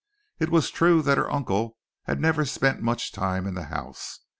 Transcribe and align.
It 0.39 0.49
was 0.49 0.71
true 0.71 1.03
that 1.03 1.19
her 1.19 1.31
uncle 1.31 1.77
had 2.05 2.19
never 2.19 2.43
spent 2.43 2.81
much 2.81 3.11
time 3.11 3.45
in 3.45 3.53
the 3.53 3.65
house. 3.65 4.21